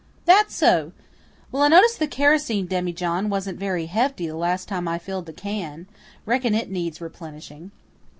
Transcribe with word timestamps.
"That 0.25 0.49
so? 0.51 0.93
Well, 1.51 1.61
I 1.61 1.67
noticed 1.67 1.99
the 1.99 2.07
kerosene 2.07 2.65
demijohn 2.67 3.29
wasn't 3.29 3.59
very 3.59 3.85
hefty 3.85 4.25
the 4.25 4.35
last 4.35 4.67
time 4.67 4.87
I 4.87 4.97
filled 4.97 5.27
the 5.27 5.31
can. 5.31 5.85
Reckon 6.25 6.55
it 6.55 6.71
needs 6.71 6.99
replenishing." 6.99 7.69